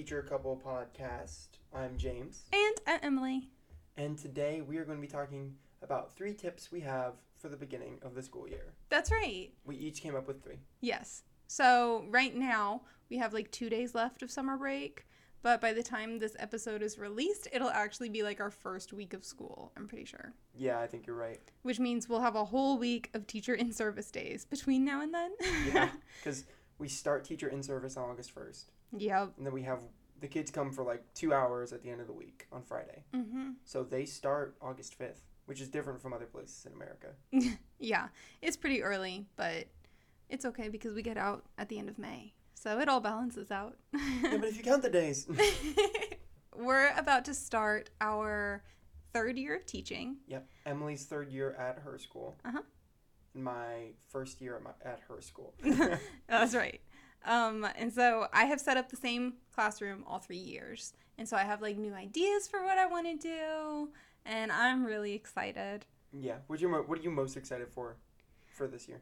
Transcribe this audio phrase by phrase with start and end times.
[0.00, 1.48] Teacher Couple podcast.
[1.74, 2.44] I'm James.
[2.54, 3.50] And I'm Emily.
[3.98, 7.56] And today we are going to be talking about three tips we have for the
[7.58, 8.72] beginning of the school year.
[8.88, 9.50] That's right.
[9.66, 10.60] We each came up with three.
[10.80, 11.24] Yes.
[11.48, 15.04] So right now we have like two days left of summer break.
[15.42, 19.12] But by the time this episode is released, it'll actually be like our first week
[19.12, 20.32] of school, I'm pretty sure.
[20.54, 21.40] Yeah, I think you're right.
[21.60, 25.12] Which means we'll have a whole week of teacher in service days between now and
[25.12, 25.32] then.
[25.74, 26.46] yeah, because
[26.80, 28.64] we start teacher in service on August 1st.
[28.96, 29.32] Yep.
[29.36, 29.80] And then we have
[30.20, 33.04] the kids come for like two hours at the end of the week on Friday.
[33.14, 33.50] Mm-hmm.
[33.64, 37.58] So they start August 5th, which is different from other places in America.
[37.78, 38.08] yeah,
[38.42, 39.66] it's pretty early, but
[40.28, 42.32] it's okay because we get out at the end of May.
[42.54, 43.76] So it all balances out.
[43.92, 45.28] yeah, but if you count the days.
[46.56, 48.62] We're about to start our
[49.12, 50.16] third year of teaching.
[50.26, 50.46] Yep.
[50.66, 52.36] Emily's third year at her school.
[52.44, 52.60] Uh-huh.
[53.34, 55.54] My first year at, my, at her school.
[56.28, 56.80] That's right.
[57.24, 60.94] Um, and so I have set up the same classroom all three years.
[61.18, 63.90] And so I have like new ideas for what I want to do.
[64.24, 65.84] And I'm really excited.
[66.12, 66.36] Yeah.
[66.46, 67.96] What, you, what are you most excited for
[68.48, 69.00] for this year?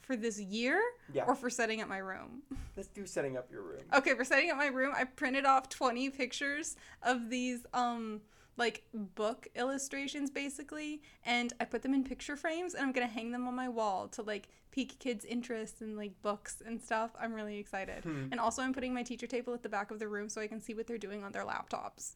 [0.00, 0.80] For this year?
[1.12, 1.24] Yeah.
[1.26, 2.42] Or for setting up my room?
[2.76, 3.82] Let's do setting up your room.
[3.94, 8.20] Okay, for setting up my room, I printed off 20 pictures of these um
[8.56, 13.30] like book illustrations basically and I put them in picture frames and I'm to hang
[13.30, 17.10] them on my wall to like pique kids' interest in like books and stuff.
[17.20, 18.04] I'm really excited.
[18.04, 18.28] Hmm.
[18.30, 20.46] And also I'm putting my teacher table at the back of the room so I
[20.46, 22.12] can see what they're doing on their laptops.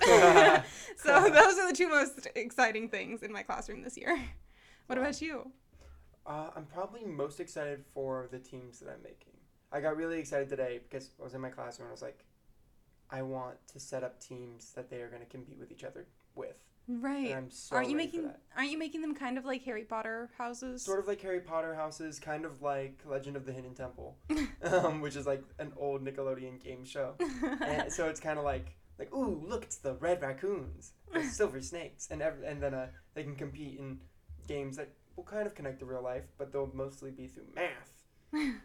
[0.96, 4.18] so those are the two most exciting things in my classroom this year.
[4.86, 5.04] What Wow.
[5.04, 5.52] about you?
[6.26, 9.34] Uh, I'm probably most excited for the teams that I'm making.
[9.72, 12.24] I got really excited today because I was in my classroom and I was like,
[13.10, 16.06] I want to set up teams that they are going to compete with each other
[16.34, 16.56] with.
[16.88, 17.36] Right.
[17.50, 20.82] So aren't you making aren't you making them kind of like Harry Potter houses?
[20.82, 24.16] Sort of like Harry Potter houses, kind of like Legend of the Hidden Temple,
[24.62, 27.14] um, which is like an old Nickelodeon game show.
[27.60, 31.60] and so it's kind of like like ooh look it's the red raccoons the silver
[31.60, 33.98] snakes and ev- and then uh, they can compete in
[34.46, 38.04] games that will kind of connect to real life but they'll mostly be through math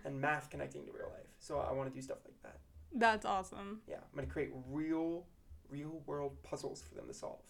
[0.04, 2.60] and math connecting to real life so i want to do stuff like that
[2.96, 3.82] That's awesome.
[3.88, 5.26] yeah i'm going to create real
[5.70, 7.42] real world puzzles for them to solve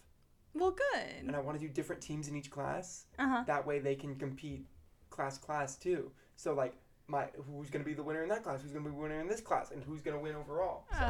[0.53, 1.25] Well, good.
[1.28, 3.44] and i want to do different teams in each class Uh huh.
[3.47, 4.66] that way they can compete
[5.09, 6.73] class class too so like
[7.07, 9.01] my who's going to be the winner in that class who's going to be the
[9.01, 11.05] winner in this class and who's going to win overall so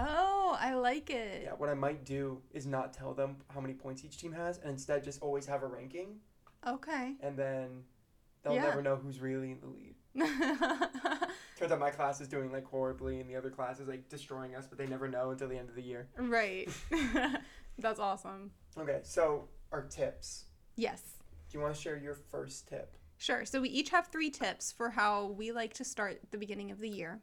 [0.47, 1.41] Oh, I like it.
[1.43, 4.59] Yeah, what I might do is not tell them how many points each team has,
[4.59, 6.19] and instead just always have a ranking,
[6.67, 7.15] Okay.
[7.19, 7.83] and then
[8.43, 8.61] they'll Yeah.
[8.63, 9.95] never know who's really in the lead.
[11.57, 14.55] Turns out my class is doing like horribly, and the other class is like destroying
[14.55, 16.07] us, but they never know until the end of the year.
[16.17, 16.69] right.
[17.79, 18.51] That's awesome.
[18.77, 20.45] Okay, so our tips.
[20.75, 21.01] Yes.
[21.49, 22.97] Do you want to share your first tip?
[23.17, 23.45] Sure.
[23.45, 26.79] So we each have three tips for how we like to start the beginning of
[26.79, 27.21] the year.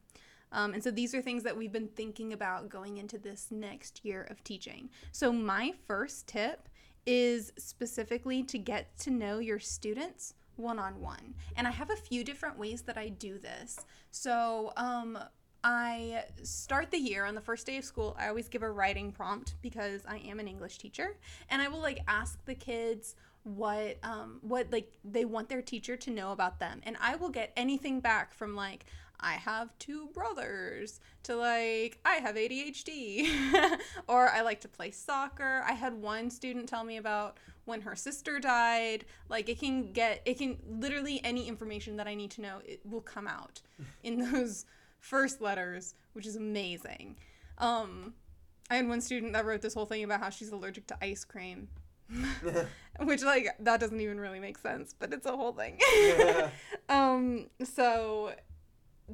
[0.52, 4.04] Um, and so these are things that we've been thinking about going into this next
[4.04, 4.90] year of teaching.
[5.10, 6.68] So my first tip
[7.06, 11.34] is specifically to get to know your students one on one.
[11.56, 13.78] And I have a few different ways that I do this.
[14.10, 15.18] So, um,
[15.64, 18.16] I start the year on the first day of school.
[18.18, 21.16] I always give a writing prompt because I am an English teacher,
[21.50, 23.14] and I will like ask the kids
[23.44, 27.28] what um what like they want their teacher to know about them, and I will
[27.28, 28.86] get anything back from like
[29.22, 33.78] I have two brothers to like I have ADHD
[34.08, 35.62] or I like to play soccer.
[35.66, 39.04] I had one student tell me about when her sister died.
[39.28, 42.80] Like it can get it can literally any information that I need to know it
[42.84, 43.62] will come out
[44.02, 44.66] in those
[44.98, 47.16] first letters, which is amazing.
[47.58, 48.14] Um
[48.70, 51.24] I had one student that wrote this whole thing about how she's allergic to ice
[51.24, 51.68] cream.
[53.04, 55.78] which like that doesn't even really make sense, but it's a whole thing.
[56.88, 58.34] um so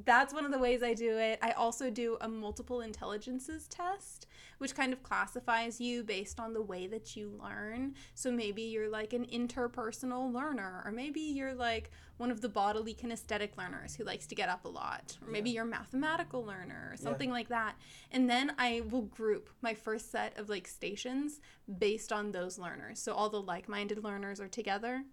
[0.04, 1.38] that's one of the ways I do it.
[1.42, 4.26] I also do a multiple intelligences test,
[4.58, 7.94] which kind of classifies you based on the way that you learn.
[8.14, 12.94] So maybe you're like an interpersonal learner, or maybe you're like one of the bodily
[12.94, 16.90] kinesthetic learners who likes to get up a lot, or maybe you're a mathematical learner,
[16.92, 17.76] or something like that.
[18.10, 21.40] And then I will group my first set of like stations
[21.78, 22.98] based on those learners.
[22.98, 25.04] So all the like minded learners are together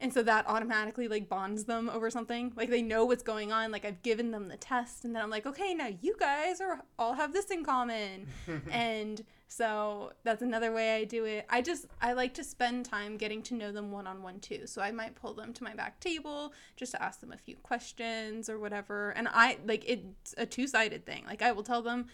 [0.00, 2.52] and so that automatically like bonds them over something.
[2.56, 3.72] Like they know what's going on.
[3.72, 6.80] Like i've given them the test and then i'm like okay now you guys are
[6.98, 8.26] all have this in common.
[8.70, 11.46] And so that's another way i do it.
[11.48, 14.66] I just i like to spend time getting to know them one-on-one too.
[14.66, 17.56] So i might pull them to my back table just to ask them a few
[17.56, 19.10] questions or whatever.
[19.10, 21.24] And i like it's a two-sided thing.
[21.26, 22.06] Like i will tell them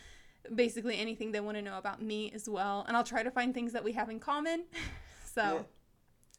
[0.55, 3.55] basically anything they want to know about me as well and i'll try to find
[3.55, 4.65] things that we have in common.
[5.35, 5.63] So Yeah.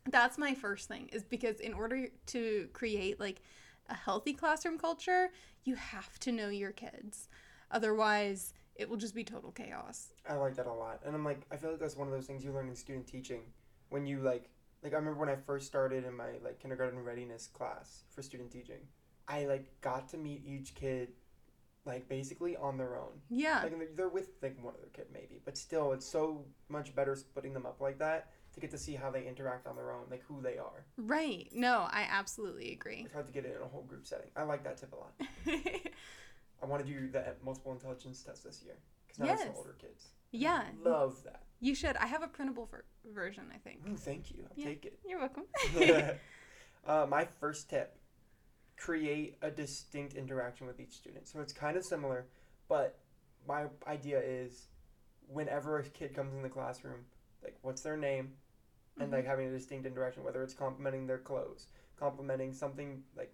[0.10, 3.42] That's my first thing is because in order to create like
[3.90, 5.32] a healthy classroom culture
[5.64, 7.28] you have to know your kids
[7.72, 10.10] otherwise it will just be total chaos.
[10.30, 12.26] I like that a lot, and I'm like, I feel like that's one of those
[12.26, 13.42] things you learn in student teaching,
[13.90, 14.50] when you like,
[14.84, 18.52] like I remember when I first started in my like kindergarten readiness class for student
[18.52, 18.82] teaching,
[19.28, 21.10] I like got to meet each kid,
[21.86, 23.22] like basically on their own.
[23.30, 23.62] Yeah.
[23.64, 27.16] Like they're, they're with like one other kid maybe, but still, it's so much better
[27.16, 30.04] splitting them up like that to get to see how they interact on their own,
[30.10, 30.86] like who they are.
[30.98, 31.50] Right.
[31.54, 33.02] No, I absolutely agree.
[33.06, 34.28] It's hard to get it in a whole group setting.
[34.36, 35.14] I like that tip a lot.
[36.64, 38.76] I want to do the multiple intelligence test this year
[39.06, 39.52] because now it's Yes.
[39.52, 40.08] the older kids.
[40.32, 40.64] yeah.
[40.84, 41.42] Love that.
[41.60, 41.96] You should.
[41.98, 43.80] I have a printable ver- version, I think.
[43.90, 44.44] Ooh, thank you.
[44.46, 44.66] I'll Yeah.
[44.66, 45.00] take it.
[45.06, 45.44] You're welcome.
[46.88, 47.98] uh, my first tip
[48.78, 51.28] create a distinct interaction with each student.
[51.28, 52.26] So it's kind of similar,
[52.68, 53.00] but
[53.48, 54.68] my idea is
[55.28, 57.02] whenever a kid comes in the classroom,
[57.44, 58.34] like what's their name,
[59.00, 59.30] and like mm-hmm.
[59.30, 61.68] having a distinct interaction, whether it's complimenting their clothes,
[62.00, 63.34] complimenting something like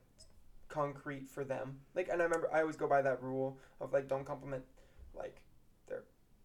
[0.69, 1.78] concrete for them.
[1.96, 4.63] Like, and I remember I always go by that rule of like don't compliment
[5.13, 5.42] like
[5.88, 6.04] their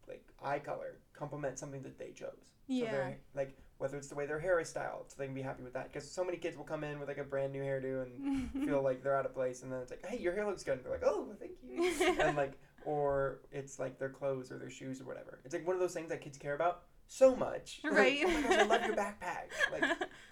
[0.09, 2.53] like eye color, compliment something that they chose.
[2.69, 2.91] So Yeah.
[2.91, 5.63] they're, like whether it's the way their hair is styled, so they can be happy
[5.63, 5.93] with that.
[5.93, 8.83] Because so many kids will come in with like a brand new hairdo and feel
[8.83, 10.79] like they're out of place, and then it's like, hey, your hair looks good.
[10.79, 12.17] And they're like, oh, thank you.
[12.21, 12.53] and like,
[12.85, 15.41] or it's like their clothes or their shoes or whatever.
[15.45, 17.81] It's like one of those things that kids care about so much.
[17.85, 18.23] Like, Right.
[18.25, 19.47] oh my gosh, I love your backpack.
[19.73, 19.83] Like,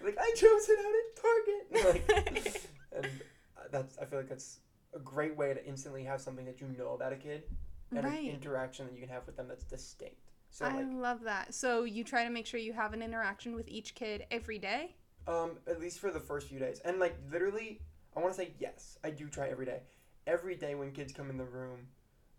[0.03, 2.05] like I chose it out at Target.
[2.45, 2.61] Like,
[2.95, 3.05] and
[3.57, 4.59] uh, that's I feel like that's
[4.93, 7.43] a great way to instantly have something that you know about a kid
[7.91, 10.15] and an interaction that you can have with them that's distinct.
[10.49, 11.53] So I like, love that.
[11.53, 14.95] So you try to make sure you have an interaction with each kid every day.
[15.27, 16.79] Um, at least for the first few days.
[16.85, 17.81] And like literally,
[18.15, 19.81] I want to say yes, I do try every day.
[20.27, 21.87] Every day when kids come in the room,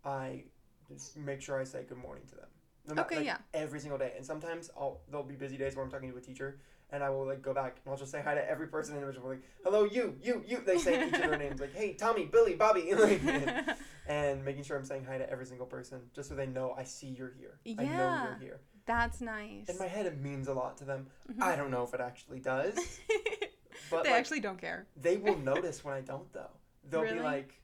[0.05, 0.45] I
[0.89, 2.49] just make sure I say good morning to them.
[2.95, 3.39] No Okay, like, yeah.
[3.55, 4.13] Every single day.
[4.17, 6.59] And sometimes I'll there'll be busy days where I'm talking to a teacher
[6.91, 9.37] and I will like go back and I'll just say hi to every person individually.
[9.37, 10.63] Like, Hello, you, you, you.
[10.65, 13.21] They say each of their names like, Hey, Tommy, Billy, Bobby, like,
[14.07, 16.85] and making sure I'm saying hi to every single person just so they know I
[16.85, 17.59] see you're here.
[17.79, 18.61] I know you're here.
[18.87, 19.69] That's nice.
[19.69, 21.09] In my head, it means a lot to them.
[21.29, 21.43] Mhm.
[21.43, 22.75] I don't know if it actually does,
[23.91, 24.87] but they like, actually don't care.
[24.97, 26.51] they will notice when I don't though.
[26.89, 27.17] They'll Really?
[27.17, 27.61] be like,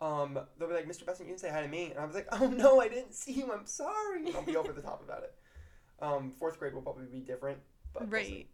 [0.00, 1.04] um, they'll be like, Mr.
[1.04, 3.14] Besson, you didn't say hi to me, and I was like, oh no, I didn't
[3.14, 3.52] see you.
[3.52, 4.26] I'm sorry.
[4.26, 5.34] And I'll be over the top about it.
[6.00, 7.58] Um, fourth grade will probably be different,
[7.92, 8.46] but right.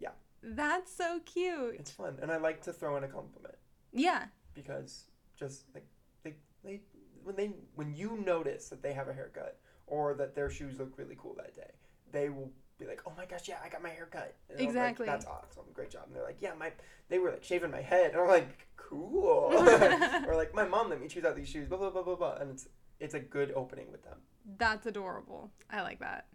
[0.00, 0.10] Yeah.
[0.42, 1.76] That's so cute.
[1.78, 3.56] it's fun, and I like to throw in a compliment
[3.92, 4.24] Yeah.
[4.54, 5.04] because
[5.36, 5.84] just like
[6.24, 6.34] they,
[6.64, 6.80] they
[7.22, 10.96] when they when you notice that they have a haircut or that their shoes look
[10.96, 11.70] really cool that day,
[12.12, 14.64] they will be like, "Oh my gosh, yeah, I got my hair cut." And I'll
[14.64, 15.04] like, Exactly.
[15.06, 16.04] That's awesome, great job.
[16.06, 16.72] And they're like, "Yeah, my
[17.10, 19.52] they were like shaving my head," and I'm like, "Cool."
[20.26, 22.34] or like, "My mom let me choose out these shoes." Blah blah blah blah blah.
[22.34, 24.18] And it's it's a good opening with them.
[24.58, 25.50] That's adorable.
[25.70, 26.26] I like that.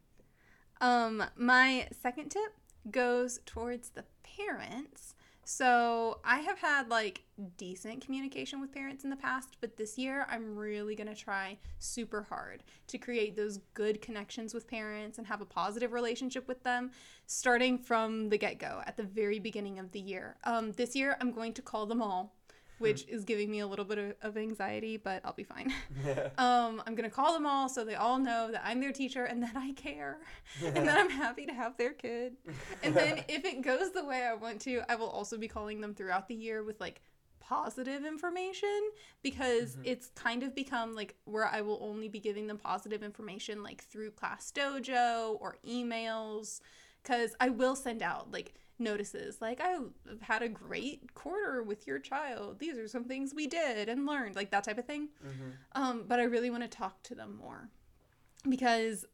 [0.82, 2.54] Um, my second tip
[2.92, 5.16] goes towards the parents.
[5.48, 7.22] So I have had like
[7.58, 12.24] decent communication with parents in the past, but this year I'm really gonna try super
[12.24, 16.90] hard to create those good connections with parents and have a positive relationship with them,
[17.28, 20.36] starting from the get go at the very beginning of the year.
[20.46, 22.35] Um, this year I'm going to call them all,
[22.80, 25.74] which is giving me a little bit of, of anxiety, but I'll be fine.
[26.38, 29.42] Um, I'm gonna call them all so they all know that I'm their teacher and
[29.44, 30.18] that I care
[30.64, 32.36] and that I'm happy to have their kid.
[32.84, 35.80] And then if it goes the way I want to, I will also be calling
[35.82, 37.02] them throughout the year with like
[37.40, 38.82] positive information
[39.22, 39.82] because Mhm.
[39.86, 43.84] it's kind of become like where I will only be giving them positive information like
[43.84, 46.60] through Class Dojo or emails
[47.04, 49.92] because I will send out like notices like I've
[50.22, 52.60] had a great quarter with your child.
[52.60, 55.10] These are some things we did and learned, like that type of thing.
[55.22, 57.70] hmm Um, but I really want to talk to them more
[58.48, 59.06] because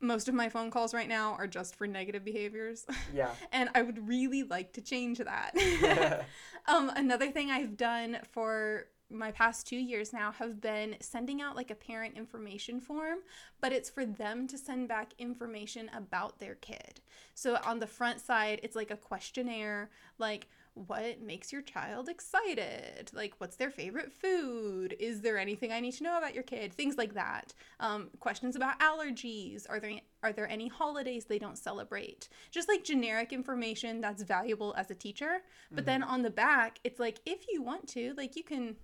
[0.00, 3.30] most of my phone calls right now are just for negative behaviors, Yeah.
[3.52, 5.52] and I would really like to change that.
[6.66, 11.56] um, another thing I've done for my past two years now have been sending out
[11.56, 13.18] like a parent information form,
[13.60, 17.00] but it's for them to send back information about their kid.
[17.34, 23.10] So on the front side, it's like a questionnaire, like what makes your child excited?
[23.12, 24.96] Like, what's their favorite food?
[24.98, 26.72] Is there anything I need to know about your kid?
[26.72, 27.52] Things like that.
[27.78, 29.66] Um, questions about allergies.
[29.68, 32.28] Are there are there any holidays they don't celebrate?
[32.50, 35.42] Just like generic information that's valuable as a teacher.
[35.70, 38.76] But then on the back, it's like if you want to, like you can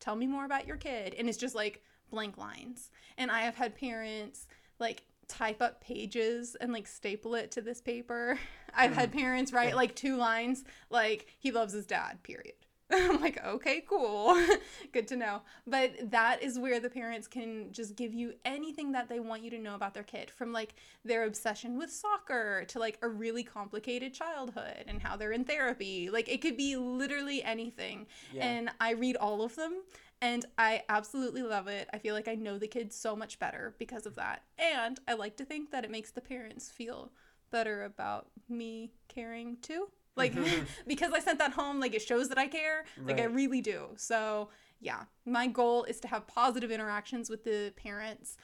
[0.00, 2.90] tell me more about your kid, and it's just like blank lines.
[3.16, 4.46] And I have had parents
[4.78, 8.38] like type up pages and like staple it to this paper.
[8.74, 9.18] I've had mm.
[9.18, 12.54] parents write like two lines like he loves his dad, period.
[12.92, 14.34] I'm like, okay, cool.
[14.92, 15.42] Good to know.
[15.66, 19.50] But that is where the parents can just give you anything that they want you
[19.50, 23.44] to know about their kid from like their obsession with soccer to like a really
[23.44, 26.08] complicated childhood and how they're in therapy.
[26.10, 28.06] Like it could be literally anything.
[28.30, 28.46] Yeah.
[28.46, 29.82] And I read all of them
[30.20, 31.88] And I absolutely love it.
[31.92, 34.42] I feel like I know the kids so much better because of that.
[34.58, 37.12] And I like to think that it makes the parents feel
[37.50, 39.88] better about me caring too.
[40.18, 40.34] Like,
[40.86, 42.84] because I sent that home, like, it shows that I care.
[43.02, 43.86] Like, I really do.
[43.96, 48.36] So, yeah, my goal is to have positive interactions with the parents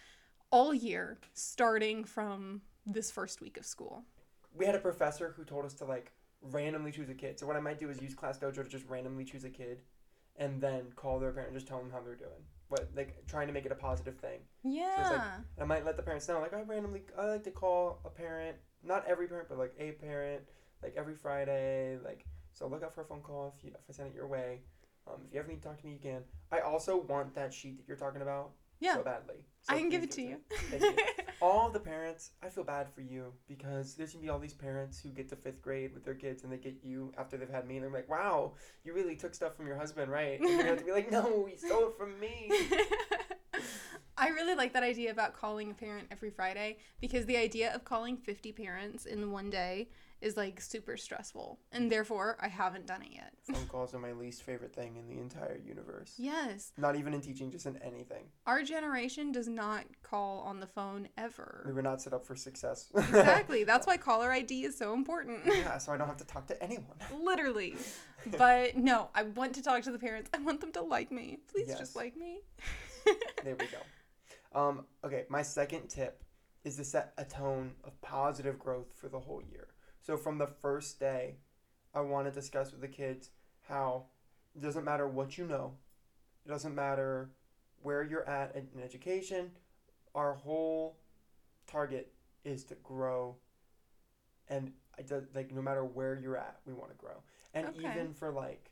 [0.50, 4.04] all year, starting from this first week of school.
[4.56, 6.12] we had a professor who told us to like
[6.42, 7.38] randomly choose a kid.
[7.40, 9.80] So what I might do is use Class Dojo to just randomly choose a kid,
[10.36, 12.42] and then call their parent and just tell them how they're doing.
[12.70, 14.40] But like trying to make it a positive thing.
[14.62, 15.36] Yeah.
[15.56, 18.10] And I might let the parents know like I randomly I like to call a
[18.10, 20.42] parent, not every parent, but like a parent,
[20.84, 21.98] like every Friday.
[22.04, 24.28] Like so look out for a phone call if you if I send it your
[24.28, 24.60] way.
[25.06, 26.22] Um, if you ever need to talk to me, you can.
[26.52, 28.94] I also want that sheet that you're talking about Yeah.
[28.94, 29.36] so badly.
[29.64, 30.36] So I can give it to you.
[30.70, 31.04] Thank you.
[31.40, 35.00] all the parents, I feel bad for you because there's gonna be all these parents
[35.00, 37.66] who get to fifth grade with their kids and they get you after they've had
[37.66, 38.52] me and they're like, "Wow,
[38.84, 41.46] you really took stuff from your husband, right?" And you have to be like, "No,
[41.46, 42.50] he stole it from me."
[44.16, 47.84] I really like that idea about calling a parent every Friday because the idea of
[47.84, 49.88] calling 50 parents in one day
[50.20, 51.58] is like super stressful.
[51.72, 53.34] And therefore, I haven't done it yet.
[53.42, 56.14] Phone calls are my least favorite thing in the entire universe.
[56.16, 56.72] Yes.
[56.78, 58.24] Not even in teaching, just in anything.
[58.46, 61.62] Our generation does not call on the phone ever.
[61.66, 62.90] We were not set up for success.
[62.94, 63.64] exactly.
[63.64, 65.40] That's why caller ID is so important.
[65.46, 66.96] yeah, so I don't have to talk to anyone.
[67.22, 67.76] Literally.
[68.38, 70.30] But no, I want to talk to the parents.
[70.34, 71.38] I want them to like me.
[71.50, 71.78] Please Yes.
[71.78, 72.40] just like me.
[73.44, 74.58] There we go.
[74.58, 76.24] Um, okay, my second tip
[76.64, 79.68] is to set a tone of positive growth for the whole year.
[80.00, 81.36] So from the first day,
[81.94, 83.28] I want to discuss with the kids
[83.68, 84.04] how
[84.56, 85.74] it doesn't matter what you know,
[86.46, 87.30] it doesn't matter
[87.84, 89.52] where you're at in education.
[90.14, 90.98] Our whole
[91.66, 92.12] target
[92.44, 93.36] is to grow,
[94.48, 97.22] and I do, like no matter where you're at, we want to grow.
[97.54, 97.82] And Okay.
[97.82, 98.70] even for like,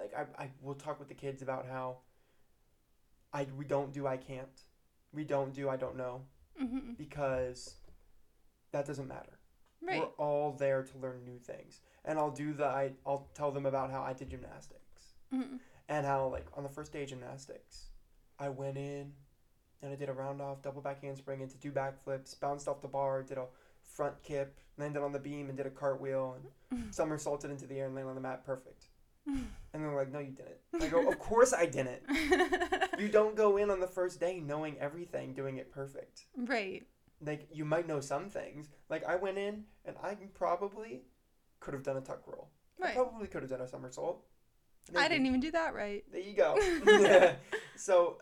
[0.00, 1.98] like I, I will talk with the kids about how
[3.32, 4.60] I we don't do I can't,
[5.12, 6.22] we don't do I don't know
[6.58, 7.74] hmm because
[8.72, 9.38] that doesn't matter.
[9.86, 9.98] Right.
[9.98, 13.66] We're all there to learn new things, and I'll do the I I'll tell them
[13.66, 15.56] about how I did gymnastics hmm
[15.88, 17.90] and how like on the first day of gymnastics,
[18.38, 19.12] I went in
[19.82, 22.88] and I did a round off double back handspring into two backflips, bounced off the
[22.88, 23.46] bar, did a
[23.82, 26.36] front kip, landed on the beam and did a cartwheel
[26.72, 26.94] and mm.
[26.94, 28.86] somersaulted into the air and landed on the mat perfect.
[29.28, 29.44] Mm.
[29.72, 32.02] And they're like, "No, you didn't." I go, "Of course I didn't."
[32.98, 36.26] You don't go in on the first day knowing everything, doing it perfect.
[36.36, 36.86] right.
[37.20, 38.68] Like you might know some things.
[38.88, 41.02] Like I went in and I probably
[41.60, 42.50] could have done a tuck roll.
[42.80, 42.94] I Right.
[42.94, 44.24] probably could have done a somersault.
[44.94, 46.04] I didn't even do that right.
[46.10, 46.58] There you go.
[47.76, 48.18] so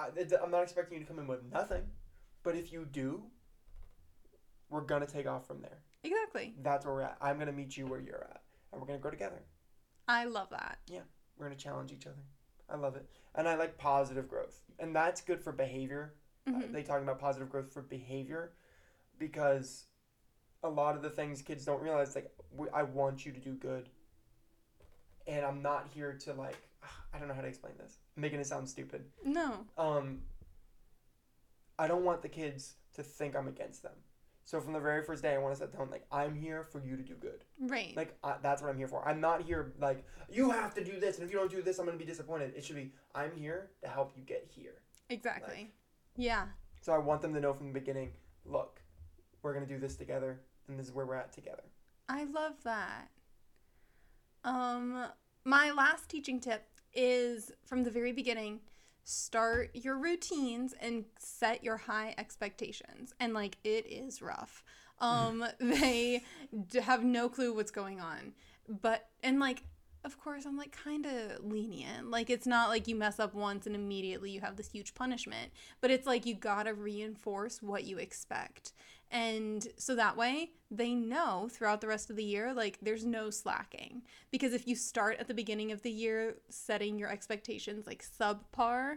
[0.00, 0.08] I,
[0.42, 1.82] I'm not expecting you to come in with nothing,
[2.42, 3.24] but if you do,
[4.70, 5.78] we're gonna take off from there.
[6.02, 6.54] Exactly.
[6.62, 7.18] That's where we're at.
[7.20, 8.42] I'm gonna meet you where you're at,
[8.72, 9.42] and we're gonna grow together.
[10.08, 10.78] I love that.
[10.88, 11.00] Yeah,
[11.36, 12.22] we're gonna challenge each other.
[12.68, 16.14] I love it, and I like positive growth, and that's good for behavior.
[16.46, 16.72] Uh, Mhm.
[16.72, 18.54] they talking about positive growth for behavior,
[19.18, 19.86] because
[20.62, 23.54] a lot of the things kids don't realize, like we, I want you to do
[23.54, 23.90] good,
[25.26, 26.56] and I'm not here to like
[27.12, 27.98] I don't know how to explain this.
[28.20, 29.04] Making it sound stupid.
[29.24, 29.64] No.
[29.78, 30.18] um,
[31.78, 33.94] I don't want the kids to think I'm against them.
[34.44, 36.64] So from the very first day, I want to set the tone like I'm here
[36.70, 37.44] for you to do good.
[37.60, 37.96] Right.
[37.96, 39.06] Like I, that's what I'm here for.
[39.08, 41.78] I'm not here like you have to do this, and if you don't do this,
[41.78, 42.52] I'm gonna be disappointed.
[42.56, 44.82] It should be I'm here to help you get here.
[45.08, 45.70] exactly.
[46.16, 46.46] yeah.
[46.82, 48.10] So I want them to know from the beginning.
[48.44, 48.80] Look,
[49.42, 51.62] we're gonna do this together, and this is where we're at together.
[52.08, 53.08] I love that.
[54.42, 55.06] Um,
[55.44, 58.60] my last teaching tip is from the very beginning
[59.04, 63.12] start your routines and set your high expectations.
[63.18, 64.62] And like it is rough.
[65.02, 66.20] Um, they
[66.82, 68.34] have no clue what's going on.
[68.68, 69.62] But, and like,
[70.04, 72.10] of course, I'm like kind of lenient.
[72.10, 75.52] Like, it's not like you mess up once and immediately you have this huge punishment,
[75.80, 78.74] but it's like you gotta reinforce what you expect.
[79.10, 83.30] And so that way they know throughout the rest of the year, like, there's no
[83.30, 84.02] slacking.
[84.30, 88.96] Because if you start at the beginning of the year setting your expectations like subpar,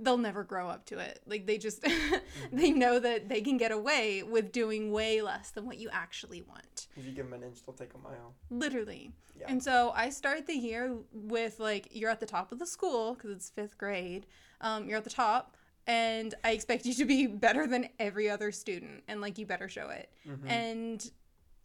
[0.00, 1.20] they'll never grow up to it.
[1.26, 1.86] Like, they just,
[2.52, 6.42] they know that they can get away with doing way less than what you actually
[6.42, 6.88] want.
[6.96, 8.34] If you give them an inch, they'll take a mile.
[8.50, 9.12] Literally.
[9.38, 9.46] Yeah.
[9.48, 13.14] And so I start the year with like, you're at the top of the school
[13.14, 14.26] because it's fifth grade.
[14.60, 18.52] Um, you're at the top, and I expect you to be better than every other
[18.52, 20.10] student, and like, you better show it.
[20.26, 20.48] Mhm.
[20.48, 21.10] And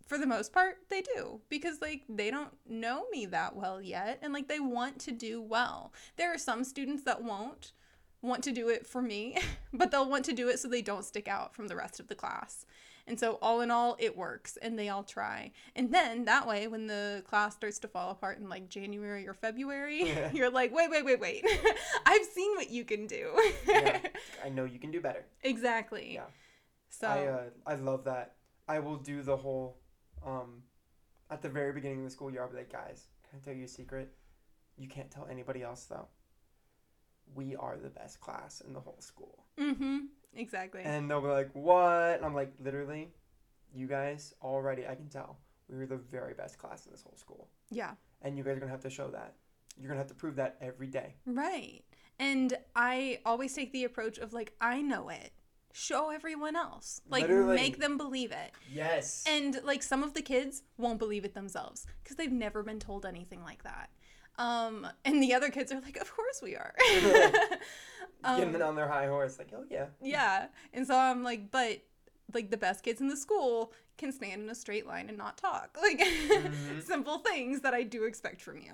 [0.05, 4.19] for the most part, they do because like they don't know me that well yet,
[4.21, 5.91] and like they want to do well.
[6.15, 7.73] There are some students that won't
[8.21, 9.37] want to do it for me,
[9.73, 12.07] but they'll want to do it so they don't stick out from the rest of
[12.07, 12.65] the class.
[13.07, 15.51] And so all in all, it works and they all try.
[15.75, 19.33] And then that way, when the class starts to fall apart in like January or
[19.33, 20.29] February, Yeah.
[20.33, 21.45] you're like, wait, wait, wait, wait.
[22.05, 23.31] I've seen what you can do.
[23.67, 23.99] Yeah.
[24.45, 25.25] I know you can do better.
[25.41, 26.13] exactly.
[26.15, 26.25] Yeah.
[26.89, 28.35] So I uh, I love that.
[28.67, 29.77] I will do the whole
[30.25, 30.63] um
[31.29, 33.53] at the very beginning of the school year I'll be like, guys, can I tell
[33.53, 34.13] you a secret?
[34.77, 36.07] You can't tell anybody else though.
[37.35, 39.45] We are the best class in the whole school.
[39.59, 39.97] mm-hmm.
[40.37, 40.81] Exactly.
[40.83, 42.15] And they'll be like, What?
[42.17, 43.09] And I'm like, literally,
[43.73, 45.39] you guys already I can tell.
[45.69, 47.49] We were the very best class in this whole school.
[47.69, 47.91] yeah.
[48.21, 49.33] And you guys are gonna have to show that.
[49.79, 51.15] You're gonna have to prove that every day.
[51.25, 51.81] Right.
[52.19, 55.31] And I always take the approach of like, I know it.
[55.73, 57.01] Show everyone else.
[57.07, 57.55] Like, Literally.
[57.55, 58.51] make them believe it.
[58.73, 59.23] Yes.
[59.27, 63.05] And like, some of the kids won't believe it themselves because they've never been told
[63.05, 63.89] anything like that.
[64.39, 66.73] Um, and the other kids are like, of course we are.
[68.35, 69.87] Getting um, on their high horse, like, oh yeah.
[70.01, 70.47] yeah.
[70.73, 71.81] And so I'm like, but
[72.33, 75.37] like the best kids in the school can stand in a straight line and not
[75.37, 75.77] talk.
[75.81, 76.83] Like, Mhm.
[76.83, 78.73] simple things that I do expect from you.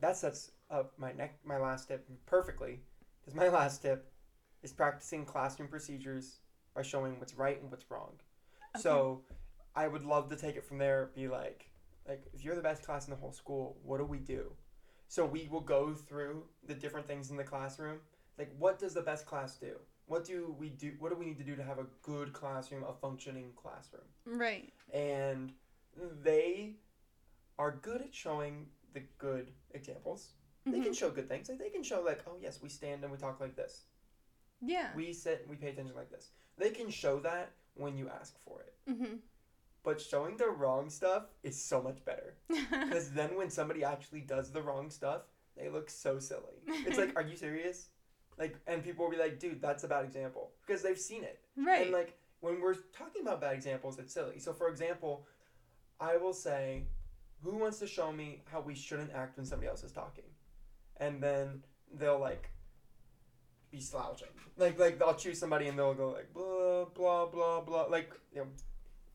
[0.00, 2.80] that sets up my neck my last tip perfectly
[3.20, 4.10] because my last tip
[4.62, 6.40] is practicing classroom procedures
[6.74, 8.12] by showing what's right and what's wrong
[8.80, 9.20] so
[9.76, 11.70] i would love to take it from there be like
[12.08, 14.50] like if you're the best class in the whole school what do we do
[15.08, 17.98] so we will go through the different things in the classroom
[18.38, 19.74] like what does the best class do
[20.06, 22.84] what do we do what do we need to do to have a good classroom
[22.84, 24.72] a functioning classroom Right.
[24.92, 25.52] and
[26.22, 26.74] they
[27.58, 30.30] are good at showing the good examples.
[30.66, 30.96] They can Mhm.
[30.96, 31.48] show good things.
[31.48, 33.86] Like they can show like, oh yes, we stand and we talk like this.
[34.60, 34.94] Yeah.
[34.96, 36.30] We sit and we pay attention like this.
[36.56, 38.74] They can show that when you ask for it.
[38.90, 39.16] Mm-hmm.
[39.82, 42.36] But showing the wrong stuff is so much better.
[42.70, 45.22] Because then when somebody actually does the wrong stuff,
[45.56, 46.62] they look so silly.
[46.66, 47.88] It's like, are you serious?
[48.38, 51.38] Like, and people will be like, dude, that's a bad example because they've seen it.
[51.56, 51.82] right.
[51.82, 54.38] And like when we're talking about bad examples, it's silly.
[54.38, 55.26] So for example,
[56.00, 56.84] I will say,
[57.42, 60.24] "Who wants to show me how we shouldn't act when somebody else is talking?"
[60.98, 62.50] And then they'll like
[63.70, 64.28] be slouching.
[64.56, 68.40] Like like I'll choose somebody and they'll go like blah blah blah blah like you
[68.40, 68.46] know,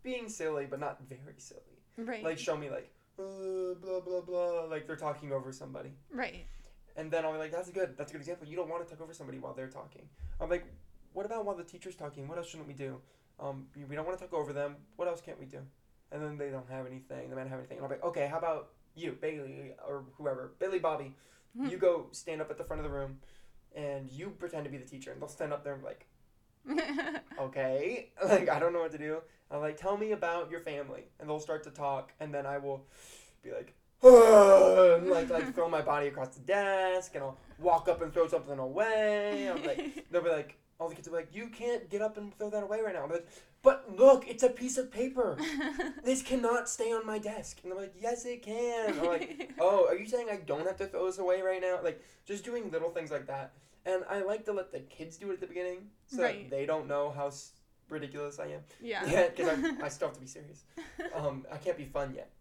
[0.03, 1.61] being silly but not very silly.
[1.97, 2.23] right.
[2.23, 5.91] Like show me like uh, blah blah blah like they're talking over somebody.
[6.11, 6.45] right.
[6.99, 8.45] And then I'll be like, that's a good, that's a good example.
[8.45, 10.01] You don't want to talk over somebody while they're talking.
[10.41, 10.65] I'm like,
[11.13, 12.27] what about while the teacher's talking?
[12.27, 12.97] What else shouldn't we do?
[13.39, 14.75] Um, we don't want to talk over them.
[14.97, 15.59] What else can't we do?
[16.11, 17.29] And then they don't have anything.
[17.29, 17.77] They might not have anything.
[17.77, 21.15] And I'll be like, okay, how about you, Bailey, or whoever, Billy, Bobby?
[21.57, 21.69] Hmm.
[21.69, 23.19] You go stand up at the front of the room,
[23.73, 25.13] and you pretend to be the teacher.
[25.13, 26.05] And they'll stand up there and be like,
[27.39, 29.21] okay, like I don't know what to do.
[29.49, 32.57] I'm like, tell me about your family, and they'll start to talk, and then I
[32.57, 32.85] will
[33.41, 38.01] be like, and like like throw my body across the desk, and I'll walk up
[38.01, 39.49] and throw something away.
[39.49, 42.17] I'm like, they'll be like, all the kids will be like, you can't get up
[42.17, 43.03] and throw that away right now.
[43.03, 43.27] I'm like,
[43.61, 45.37] but look, it's a piece of paper.
[46.03, 47.59] This cannot stay on my desk.
[47.61, 48.97] And they're like, yes, it can.
[48.99, 51.79] I'm like, oh, are you saying I don't have to throw this away right now?
[51.83, 53.51] Like, just doing little things like that.
[53.85, 56.49] And I like to let the kids do it at the beginning so Right.
[56.49, 57.31] that they don't know how
[57.89, 58.61] ridiculous I am.
[58.81, 59.05] yeah.
[59.05, 60.63] Yeah, because I, I still have to be serious.
[61.13, 62.31] Um, I can't be fun yet.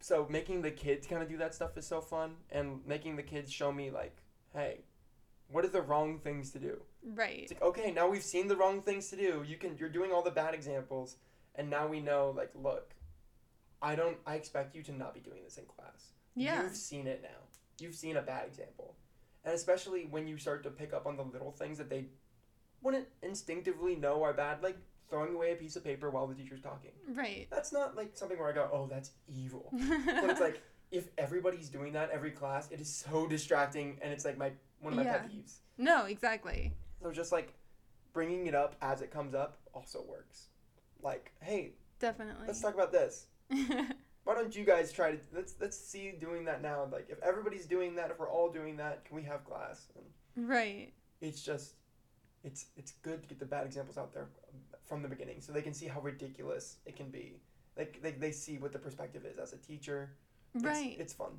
[0.00, 3.22] So making the kids kind of do that stuff is so fun, and making the
[3.22, 4.16] kids show me like,
[4.54, 4.80] hey,
[5.48, 6.82] what are the wrong things to do?
[7.14, 7.40] right.
[7.42, 9.44] It's like okay, now we've seen the wrong things to do.
[9.46, 11.16] You can you're doing all the bad examples,
[11.54, 12.94] and now we know like, look,
[13.82, 14.16] I don't.
[14.26, 16.12] I expect you to not be doing this in class.
[16.34, 16.62] Yeah.
[16.62, 17.38] You've seen it now.
[17.78, 18.96] You've seen a bad example.
[19.44, 22.06] And especially when you start to pick up on the little things that they
[22.82, 24.76] wouldn't instinctively know are bad, like
[25.08, 26.90] throwing away a piece of paper while the teacher's talking.
[27.08, 27.46] Right.
[27.50, 29.70] That's not like something where I go, oh, that's evil.
[29.72, 34.24] but it's like, if everybody's doing that every class, it is so distracting and it's
[34.24, 35.56] like my one of my pet peeves.
[35.78, 36.72] no, exactly.
[37.02, 37.54] So just like
[38.12, 40.46] bringing it up as it comes up also works.
[41.02, 42.46] Like, hey, Definitely.
[42.46, 43.26] let's talk about this.
[44.24, 46.88] Why don't you guys try to let's let's see doing that now?
[46.90, 49.86] Like if everybody's doing that, if we're all doing that, can we have class?
[49.94, 50.92] And right.
[51.20, 51.74] it's just
[52.42, 54.28] it's it's good to get the bad examples out there
[54.86, 57.40] from the beginning so they can see how ridiculous it can be.
[57.76, 60.10] Like they, they see what the perspective is as a teacher.
[60.54, 60.96] It's, Right.
[60.98, 61.32] It's fun.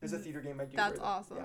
[0.00, 0.76] There's a theater game I do.
[0.76, 1.36] That's where awesome.
[1.38, 1.44] yeah.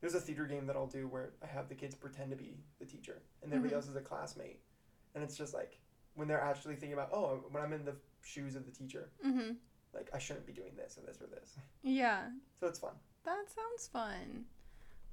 [0.00, 2.56] There's a theater game that I'll do where I have the kids pretend to be
[2.80, 3.76] the teacher and everybody Mhm.
[3.76, 4.60] else is a classmate.
[5.14, 5.78] And it's just like
[6.14, 9.56] when they're actually thinking about, oh, when I'm in the shoes of the teacher, Mhm.
[9.94, 11.56] like I shouldn't be doing this or this or this.
[11.82, 12.30] Yeah.
[12.60, 12.94] So it's fun.
[13.24, 14.46] That sounds fun.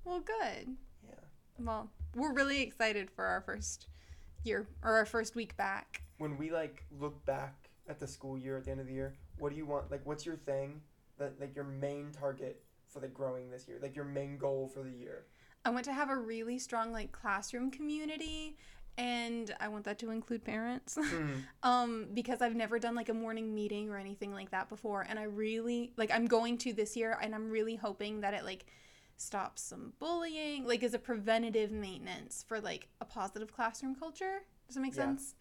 [0.04, 0.76] Well, good.
[1.08, 1.14] Yeah.
[1.60, 3.88] Well, we're really excited for our first
[4.44, 6.04] year or our first week back.
[6.18, 9.16] When we like look back at the school year at the end of the year,
[9.38, 9.90] what do you want?
[9.92, 10.82] Like, what's your thing
[11.18, 13.80] that like your main target for the growing this year?
[13.82, 15.26] Like your main goal for the year?
[15.66, 18.58] I want to have a really strong like classroom community
[18.98, 20.98] and I want that to include parents.
[20.98, 21.44] Mhm.
[21.64, 25.20] um because I've never done like a morning meeting or anything like that before and
[25.20, 28.66] I really like I'm going to this year and I'm really hoping that it like
[29.20, 34.40] stops some bullying, like is a preventative maintenance for like a positive classroom culture.
[34.68, 35.06] Does that make Yeah.
[35.06, 35.36] sense?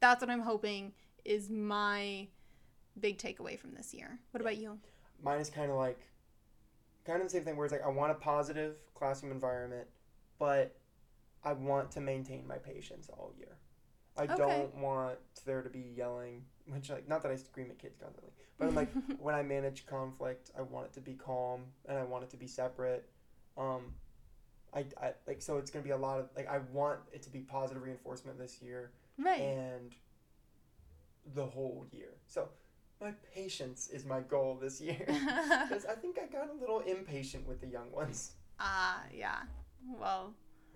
[0.00, 0.92] That's what I'm hoping
[1.24, 2.28] is my
[3.00, 4.20] big takeaway from this year.
[4.32, 4.78] What about you?
[5.22, 5.98] Mine is kind of like,
[7.04, 9.88] kind of the same thing where it's like I want a positive classroom environment,
[10.38, 10.76] but
[11.44, 13.56] I want to maintain my patience all year.
[14.16, 14.36] I Okay.
[14.36, 18.32] don't want there to be yelling, which like not that I scream at kids constantly,
[18.58, 22.04] but I'm like when I manage conflict, I want it to be calm and I
[22.04, 23.08] want it to be separate.
[23.56, 23.94] Um,
[24.74, 27.30] I, I like so it's gonna be a lot of like I want it to
[27.30, 29.40] be positive reinforcement this year right.
[29.40, 29.94] and
[31.34, 32.10] the whole year.
[32.26, 32.48] So
[33.00, 35.04] my patience is my goal this year.
[35.06, 38.32] Because I think I got a little impatient with the young ones.
[38.58, 39.40] Ah, yeah.
[39.98, 40.34] Well,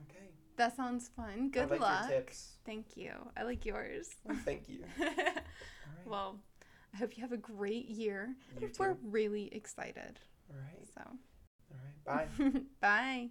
[0.08, 0.26] Okay.
[0.56, 1.50] that sounds fun.
[1.50, 2.08] Good I like luck.
[2.10, 2.56] your tips.
[2.64, 3.12] Thank you.
[3.36, 4.08] I like yours.
[4.24, 4.84] Well, thank you.
[4.98, 6.06] Right.
[6.06, 6.38] well,
[6.92, 8.34] I hope you have a great year.
[8.60, 8.98] You We're too.
[9.04, 10.18] really excited.
[10.50, 10.86] All right.
[10.94, 11.16] So.
[12.08, 12.28] Bye.
[12.80, 13.28] bye.